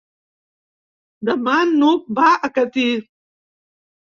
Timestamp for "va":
2.21-2.33